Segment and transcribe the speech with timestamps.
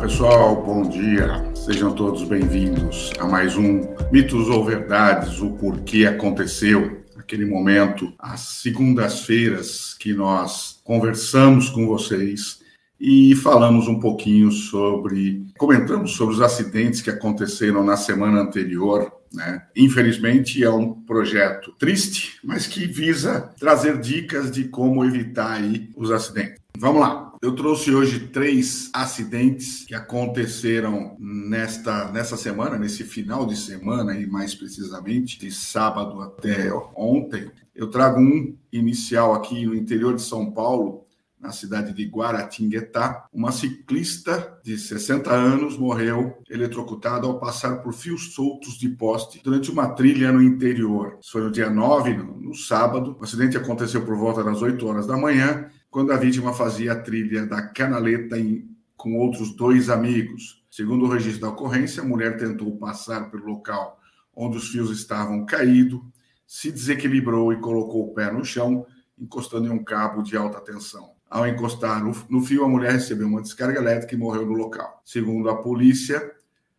[0.00, 1.50] Pessoal, bom dia.
[1.54, 3.80] Sejam todos bem-vindos a mais um
[4.12, 7.00] Mitos ou Verdades, o porquê aconteceu.
[7.16, 12.60] Aquele momento, às segundas-feiras, que nós conversamos com vocês
[13.00, 19.10] e falamos um pouquinho sobre, comentamos sobre os acidentes que aconteceram na semana anterior.
[19.32, 19.62] Né?
[19.74, 26.10] Infelizmente, é um projeto triste, mas que visa trazer dicas de como evitar aí os
[26.10, 26.60] acidentes.
[26.78, 27.25] Vamos lá.
[27.42, 34.26] Eu trouxe hoje três acidentes que aconteceram nesta, nessa semana, nesse final de semana, e
[34.26, 37.50] mais precisamente, de sábado até ontem.
[37.74, 41.06] Eu trago um inicial aqui no interior de São Paulo,
[41.38, 48.34] na cidade de Guaratinguetá, uma ciclista de 60 anos morreu eletrocutada ao passar por fios
[48.34, 51.18] soltos de poste durante uma trilha no interior.
[51.20, 53.16] Isso foi no dia 9, no, no sábado.
[53.20, 57.00] O acidente aconteceu por volta das 8 horas da manhã, quando a vítima fazia a
[57.00, 60.62] trilha da canaleta em, com outros dois amigos.
[60.70, 63.98] Segundo o registro da ocorrência, a mulher tentou passar pelo local
[64.34, 65.98] onde os fios estavam caídos,
[66.46, 68.84] se desequilibrou e colocou o pé no chão,
[69.18, 71.12] encostando em um cabo de alta tensão.
[71.30, 75.00] Ao encostar no fio, a mulher recebeu uma descarga elétrica e morreu no local.
[75.02, 76.30] Segundo a polícia,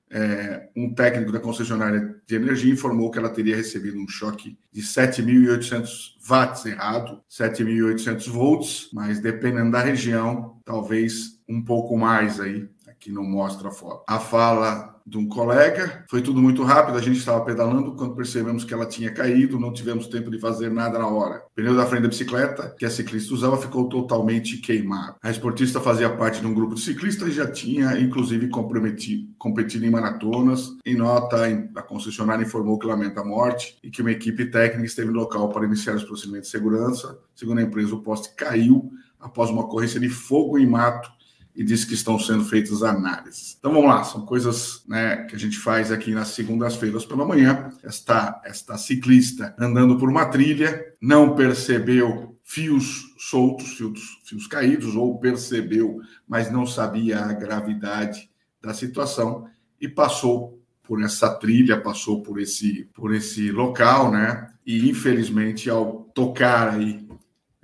[0.10, 4.82] é, um técnico da concessionária de energia informou que ela teria recebido um choque de
[4.82, 12.70] 7.800 watts errado, 7.800 volts, mas dependendo da região, talvez um pouco mais aí.
[13.00, 14.04] Aqui não mostra a foto.
[14.08, 16.04] A fala de um colega.
[16.10, 19.72] Foi tudo muito rápido, a gente estava pedalando quando percebemos que ela tinha caído, não
[19.72, 21.44] tivemos tempo de fazer nada na hora.
[21.46, 25.16] O pneu da frente da bicicleta, que a ciclista usava, ficou totalmente queimado.
[25.24, 29.90] A esportista fazia parte de um grupo de ciclistas e já tinha, inclusive, competido em
[29.90, 30.76] maratonas.
[30.86, 31.38] Em nota,
[31.76, 35.50] a concessionária informou que lamenta a morte e que uma equipe técnica esteve no local
[35.50, 37.18] para iniciar os procedimentos de segurança.
[37.34, 41.17] Segundo a empresa, o poste caiu após uma ocorrência de fogo em mato
[41.58, 43.58] e disse que estão sendo feitas análises.
[43.58, 47.72] Então vamos lá, são coisas né, que a gente faz aqui nas segundas-feiras pela manhã.
[47.84, 55.20] Esta, esta ciclista andando por uma trilha não percebeu fios soltos, fios, fios caídos, ou
[55.20, 58.30] percebeu, mas não sabia a gravidade
[58.62, 59.48] da situação
[59.82, 64.48] e passou por essa trilha, passou por esse, por esse local, né?
[64.66, 67.07] E infelizmente, ao tocar aí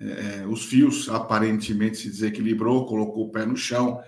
[0.04, 4.02] é, os fios, aparentemente se desequilibrou, colocou o pé no chão,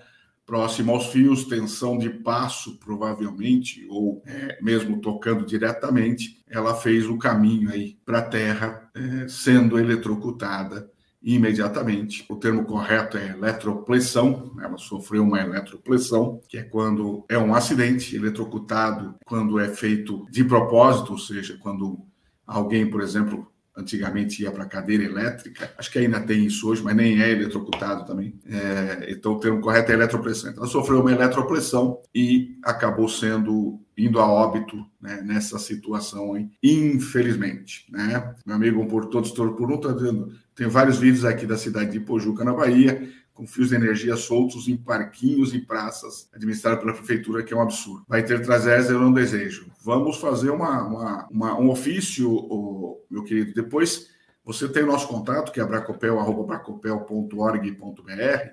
[0.46, 7.18] próximo aos fios, tensão de passo, provavelmente, ou é, mesmo tocando diretamente, ela fez o
[7.18, 10.88] caminho aí para a Terra, é, sendo eletrocutada
[11.20, 12.24] imediatamente.
[12.28, 18.14] O termo correto é eletropressão, ela sofreu uma eletropressão, que é quando é um acidente
[18.14, 21.98] eletrocutado, quando é feito de propósito, ou seja, quando
[22.46, 26.96] alguém, por exemplo, antigamente ia para cadeira elétrica, acho que ainda tem isso hoje, mas
[26.96, 28.34] nem é eletrocutado também.
[28.46, 30.50] É, então o termo correto é eletropressão.
[30.50, 36.48] Então ela sofreu uma eletropressão e acabou sendo indo a óbito né, nessa situação, aí,
[36.62, 37.86] infelizmente.
[37.90, 38.34] Né?
[38.44, 41.56] Meu amigo um por todos, todo por um, está dizendo, tem vários vídeos aqui da
[41.56, 46.80] cidade de Pojuca, na Bahia, com fios de energia soltos em parquinhos e praças administrados
[46.80, 48.06] pela prefeitura, que é um absurdo.
[48.08, 49.70] Vai ter tragédias, eu não desejo.
[49.84, 53.52] Vamos fazer uma, uma, uma um ofício, meu querido.
[53.52, 54.08] Depois
[54.42, 58.50] você tem o nosso contato, que é bracopel.org.br.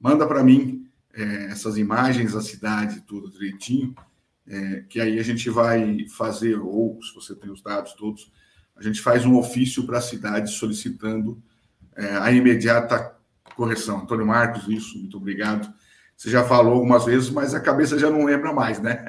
[0.00, 0.84] Manda para mim
[1.14, 3.94] é, essas imagens da cidade, tudo direitinho,
[4.48, 8.32] é, que aí a gente vai fazer, ou se você tem os dados todos,
[8.74, 11.40] a gente faz um ofício para a cidade solicitando
[11.96, 13.13] é, a imediata
[13.54, 14.00] correção.
[14.00, 15.72] Antônio Marcos, isso, muito obrigado.
[16.16, 19.04] Você já falou algumas vezes, mas a cabeça já não lembra mais, né?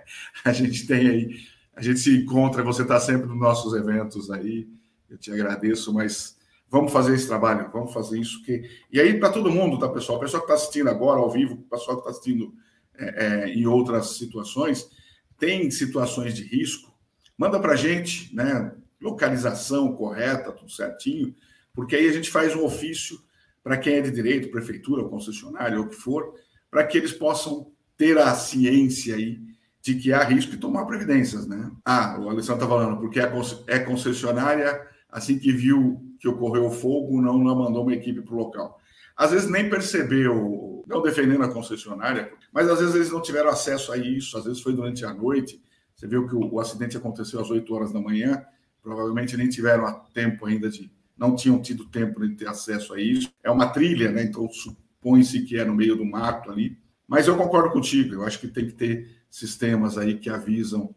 [0.44, 1.36] a gente tem aí,
[1.74, 4.68] a gente se encontra, você está sempre nos nossos eventos aí,
[5.08, 6.36] eu te agradeço, mas
[6.70, 8.42] vamos fazer esse trabalho, vamos fazer isso.
[8.42, 8.68] Que...
[8.90, 10.18] E aí, para todo mundo, tá, pessoal?
[10.18, 12.54] Pessoal que está assistindo agora ao vivo, pessoal que está assistindo
[12.98, 14.90] é, é, em outras situações,
[15.38, 16.90] tem situações de risco,
[17.36, 18.72] manda para a gente, né?
[19.00, 21.34] Localização correta, tudo certinho,
[21.74, 23.20] porque aí a gente faz um ofício
[23.66, 26.34] para quem é de direito, prefeitura, concessionária, ou o que for,
[26.70, 29.40] para que eles possam ter a ciência aí
[29.82, 31.68] de que há risco e tomar previdências, né?
[31.84, 34.80] Ah, o Alessandro está falando, porque é concessionária,
[35.10, 38.78] assim que viu que ocorreu o fogo, não, não mandou uma equipe para o local.
[39.16, 43.90] Às vezes nem percebeu, não defendendo a concessionária, mas às vezes eles não tiveram acesso
[43.90, 45.60] a isso, às vezes foi durante a noite.
[45.92, 48.44] Você viu que o, o acidente aconteceu às 8 horas da manhã,
[48.80, 53.32] provavelmente nem tiveram tempo ainda de, não tinham tido tempo de ter acesso a isso.
[53.42, 54.22] É uma trilha, né?
[54.22, 56.78] Então supõe-se que é no meio do mato ali.
[57.08, 60.94] Mas eu concordo contigo, eu acho que tem que ter sistemas aí que avisam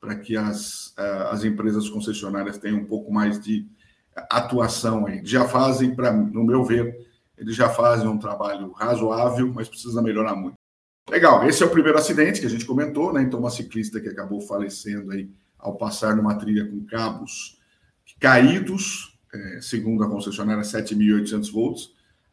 [0.00, 3.66] para que as, eh, as empresas concessionárias tenham um pouco mais de
[4.30, 5.20] atuação aí.
[5.24, 7.06] Já fazem, para no meu ver,
[7.36, 10.54] eles já fazem um trabalho razoável, mas precisa melhorar muito.
[11.08, 13.22] Legal, esse é o primeiro acidente que a gente comentou, né?
[13.22, 17.58] Então, uma ciclista que acabou falecendo aí ao passar numa trilha com cabos
[18.18, 21.90] caídos, é, segundo a concessionária, 7.800 volts.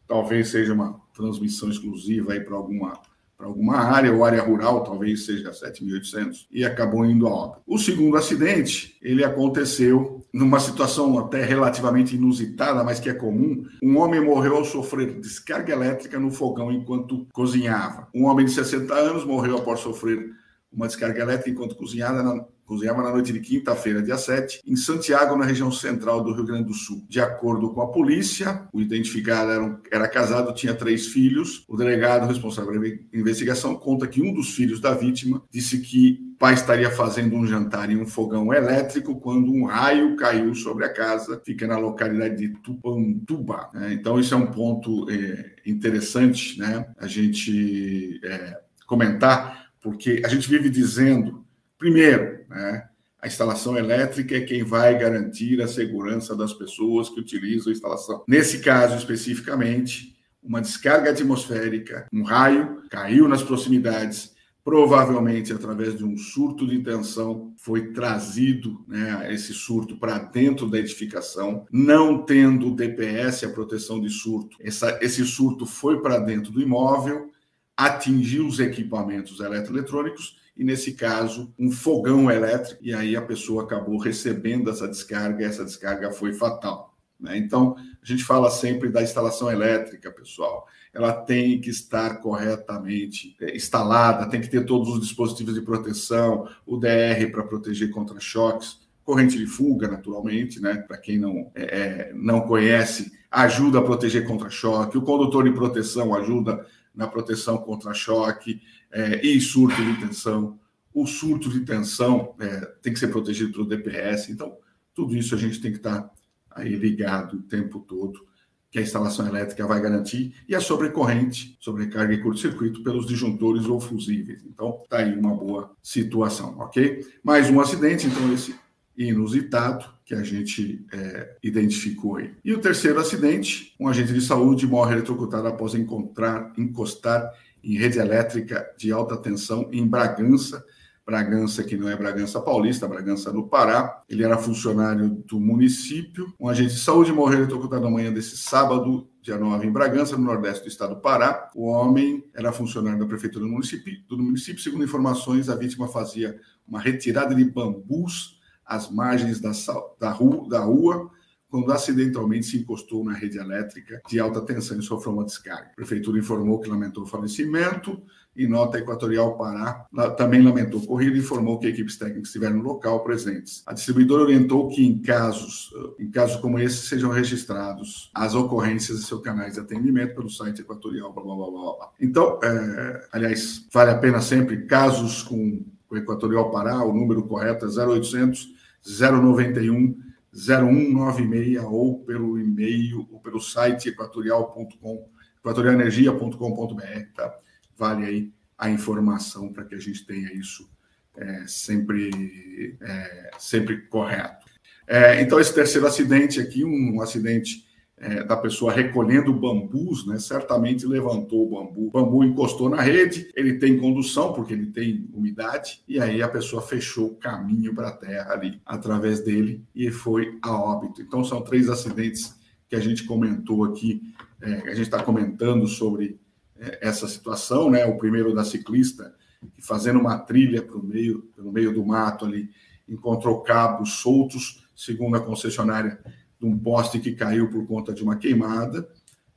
[0.08, 3.02] Talvez seja uma transmissão exclusiva aí para alguma
[3.38, 7.60] para alguma área, ou área rural, talvez seja 7.800, e acabou indo a obra.
[7.68, 13.64] O segundo acidente, ele aconteceu numa situação até relativamente inusitada, mas que é comum.
[13.82, 18.08] Um homem morreu ao sofrer descarga elétrica no fogão enquanto cozinhava.
[18.14, 20.32] Um homem de 60 anos morreu após sofrer
[20.72, 25.38] uma descarga elétrica enquanto cozinhava na, cozinhava na noite de quinta-feira, dia 7, em Santiago,
[25.38, 27.06] na região central do Rio Grande do Sul.
[27.08, 31.64] De acordo com a polícia, o identificado era, era casado, tinha três filhos.
[31.68, 36.38] O delegado responsável pela investigação conta que um dos filhos da vítima disse que o
[36.38, 40.94] pai estaria fazendo um jantar em um fogão elétrico quando um raio caiu sobre a
[40.94, 43.70] casa, fica na localidade de Tupantuba.
[43.74, 43.94] Né?
[43.94, 46.86] Então, isso é um ponto é, interessante, né?
[47.00, 51.46] A gente é, comentar porque a gente vive dizendo,
[51.78, 52.90] primeiro, né,
[53.22, 58.22] a instalação elétrica é quem vai garantir a segurança das pessoas que utilizam a instalação.
[58.28, 60.14] Nesse caso especificamente,
[60.44, 67.54] uma descarga atmosférica, um raio caiu nas proximidades, provavelmente através de um surto de tensão,
[67.56, 74.10] foi trazido né, esse surto para dentro da edificação, não tendo DPS, a proteção de
[74.10, 74.58] surto.
[74.60, 77.32] Essa, esse surto foi para dentro do imóvel,
[77.78, 84.00] atingiu os equipamentos eletroeletrônicos e, nesse caso, um fogão elétrico, e aí a pessoa acabou
[84.00, 86.98] recebendo essa descarga, e essa descarga foi fatal.
[87.20, 87.38] Né?
[87.38, 90.66] Então, a gente fala sempre da instalação elétrica, pessoal.
[90.92, 96.50] Ela tem que estar corretamente é, instalada, tem que ter todos os dispositivos de proteção,
[96.66, 100.76] o DR para proteger contra choques, corrente de fuga, naturalmente, né?
[100.76, 105.52] Para quem não, é, é, não conhece, ajuda a proteger contra choque, o condutor de
[105.52, 106.66] proteção ajuda
[106.98, 108.62] na proteção contra choque
[108.92, 110.60] é, e surto de tensão.
[110.92, 114.30] O surto de tensão é, tem que ser protegido pelo DPS.
[114.30, 114.58] Então,
[114.96, 116.12] tudo isso a gente tem que estar
[116.50, 118.26] aí ligado o tempo todo,
[118.72, 123.80] que a instalação elétrica vai garantir, e a sobrecorrente, sobrecarga e curto-circuito pelos disjuntores ou
[123.80, 124.44] fusíveis.
[124.44, 127.06] Então, está aí uma boa situação, ok?
[127.24, 128.56] Mais um acidente, então, esse
[128.98, 132.34] inusitado que a gente é, identificou aí.
[132.44, 137.30] E o terceiro acidente, um agente de saúde morre eletrocutado após encontrar, encostar
[137.62, 140.64] em rede elétrica de alta tensão em Bragança,
[141.06, 144.02] Bragança, que não é Bragança Paulista, Bragança no Pará.
[144.08, 146.34] Ele era funcionário do município.
[146.40, 150.24] Um agente de saúde morreu eletrocutado na manhã desse sábado, dia 9, em Bragança, no
[150.24, 151.50] nordeste do estado do Pará.
[151.54, 153.94] O homem era funcionário da prefeitura do município.
[154.08, 154.64] Do município.
[154.64, 158.37] Segundo informações, a vítima fazia uma retirada de bambus
[158.68, 159.52] às margens da,
[160.00, 161.10] da, rua, da rua
[161.50, 165.72] quando acidentalmente se encostou na rede elétrica de alta tensão e sofreu uma descarga.
[165.72, 168.02] A prefeitura informou que lamentou o falecimento
[168.36, 169.86] e nota Equatorial Pará
[170.16, 173.64] também lamentou o ocorrido e informou que equipes técnicas estiveram no local presentes.
[173.66, 179.04] A distribuidora orientou que em casos, em casos como esse sejam registrados as ocorrências em
[179.04, 181.92] seus canais de atendimento pelo site Equatorial, blá, blá, blá, blá.
[182.00, 187.66] Então, é, aliás, vale a pena sempre, casos com o Equatorial Pará, o número correto
[187.66, 188.57] é 0800
[188.88, 196.84] 091 0196 ou pelo e-mail ou pelo site equatorial.com, equatorialenergia.com.br,
[197.16, 197.36] tá?
[197.76, 200.70] Vale aí a informação para que a gente tenha isso
[201.16, 204.46] é, sempre, é, sempre correto.
[204.86, 207.67] É, então, esse terceiro acidente aqui, um acidente
[208.00, 211.88] é, da pessoa recolhendo bambus, né, certamente levantou o bambu.
[211.88, 216.30] O bambu encostou na rede, ele tem condução, porque ele tem umidade, e aí a
[216.30, 221.02] pessoa fechou o caminho para a terra ali, através dele, e foi a óbito.
[221.02, 222.36] Então, são três acidentes
[222.70, 224.02] que a gente comentou aqui,
[224.42, 226.20] é, a gente está comentando sobre
[226.60, 227.86] é, essa situação, né?
[227.86, 229.16] O primeiro da ciclista,
[229.56, 232.50] que fazendo uma trilha pelo meio, pelo meio do mato ali,
[232.88, 236.00] encontrou cabos soltos, segundo a concessionária
[236.40, 238.88] de um poste que caiu por conta de uma queimada,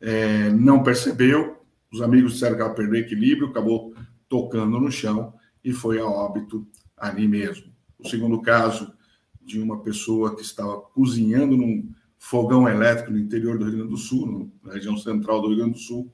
[0.01, 1.59] é, não percebeu,
[1.93, 3.95] os amigos disseram que ela perdeu equilíbrio, acabou
[4.29, 6.67] tocando no chão e foi a óbito
[6.97, 7.73] ali mesmo.
[7.99, 8.93] O segundo caso
[9.41, 13.97] de uma pessoa que estava cozinhando num fogão elétrico no interior do Rio Grande do
[13.97, 16.13] Sul, na região central do Rio Grande do Sul,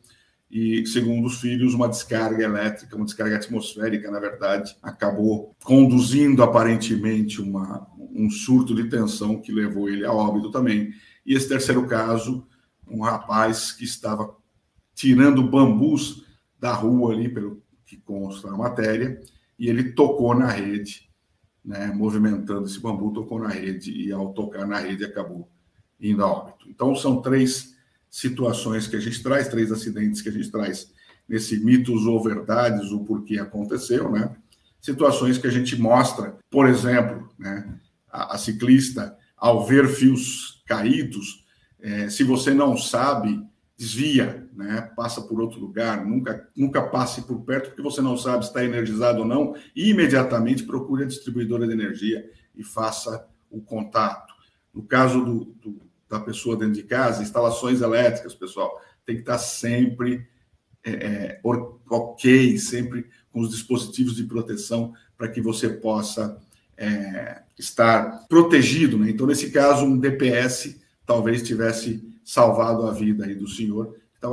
[0.50, 7.42] e, segundo os filhos, uma descarga elétrica, uma descarga atmosférica, na verdade, acabou conduzindo aparentemente
[7.42, 10.92] uma, um surto de tensão que levou ele a óbito também.
[11.24, 12.46] E esse terceiro caso,
[12.86, 14.34] um rapaz que estava
[14.94, 16.24] tirando bambus
[16.58, 19.20] da rua ali, pelo que consta na matéria,
[19.58, 21.08] e ele tocou na rede,
[21.64, 25.48] né, movimentando esse bambu, tocou na rede, e ao tocar na rede acabou
[26.00, 26.68] indo a óbito.
[26.68, 27.74] Então, são três
[28.10, 30.92] situações que a gente traz, três acidentes que a gente traz
[31.28, 34.34] nesse mitos ou verdades, o porquê aconteceu, né?
[34.80, 37.78] Situações que a gente mostra, por exemplo, né?
[38.24, 41.44] A, ciclista, ao ver fios caídos,
[41.80, 43.40] é, se você não sabe,
[43.76, 44.90] desvia, né?
[44.96, 48.64] Passa por outro lugar, nunca, nunca passe por perto, porque você não sabe se está
[48.64, 54.34] energizado ou não, e imediatamente procure a distribuidora de energia e faça o contato.
[54.72, 59.38] No caso do, do, da pessoa dentro de casa, instalações elétricas, pessoal, tem que estar
[59.38, 60.26] sempre
[60.84, 61.40] é, é
[61.90, 66.40] ok, sempre com os dispositivos de proteção para que você possa
[66.76, 68.98] é, estar protegido.
[68.98, 69.10] Né?
[69.10, 74.26] Então, nesse caso, um DPS talvez tivesse salvado a vida aí do senhor, que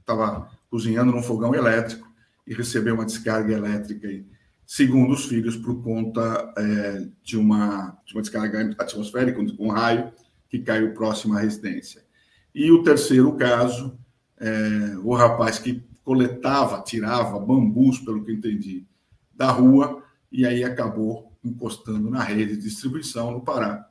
[0.00, 2.06] estava cozinhando num fogão elétrico
[2.46, 4.24] e recebeu uma descarga elétrica aí,
[4.66, 10.12] segundo os filhos, por conta é, de, uma, de uma descarga atmosférica, um raio
[10.48, 12.04] que caiu próximo à residência.
[12.54, 13.98] E o terceiro caso,
[14.38, 18.86] é, o rapaz que coletava, tirava bambus, pelo que entendi,
[19.34, 23.88] da rua, e aí acabou encostando na rede de distribuição no Pará.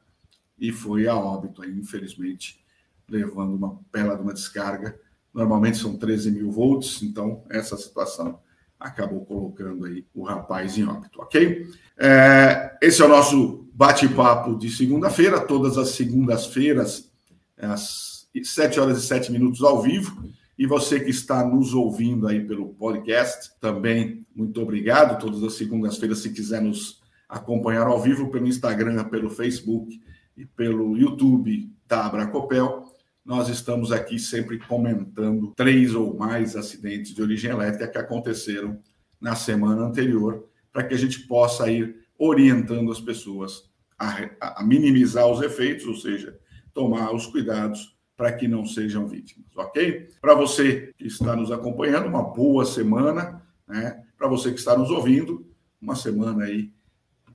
[0.58, 2.64] E foi a óbito, aí, infelizmente,
[3.10, 4.98] levando uma bela de uma descarga.
[5.34, 8.40] Normalmente são 13 mil volts, então essa situação
[8.80, 11.68] acabou colocando aí o rapaz em óbito, ok?
[11.98, 17.12] É, esse é o nosso bate-papo de segunda-feira, todas as segundas-feiras,
[17.58, 20.24] às 7 horas e 7 minutos ao vivo.
[20.58, 25.20] E você que está nos ouvindo aí pelo podcast, também muito obrigado.
[25.20, 27.02] Todas as segundas-feiras, se quiser nos
[27.36, 30.02] acompanhar ao vivo pelo Instagram, pelo Facebook
[30.38, 32.86] e pelo YouTube da Abracopel,
[33.26, 38.80] nós estamos aqui sempre comentando três ou mais acidentes de origem elétrica que aconteceram
[39.20, 45.28] na semana anterior, para que a gente possa ir orientando as pessoas a, a minimizar
[45.28, 46.38] os efeitos, ou seja,
[46.74, 50.10] tomar os cuidados para que não sejam vítimas, ok?
[50.22, 54.04] Para você que está nos acompanhando, uma boa semana, né?
[54.18, 55.46] Para você que está nos ouvindo,
[55.82, 56.72] uma semana aí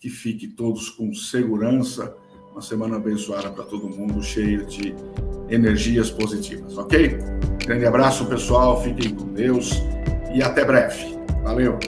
[0.00, 2.16] que fique todos com segurança,
[2.50, 4.94] uma semana abençoada para todo mundo, cheia de
[5.50, 7.18] energias positivas, ok?
[7.64, 9.72] Grande abraço, pessoal, fiquem com Deus
[10.34, 11.16] e até breve.
[11.44, 11.78] Valeu!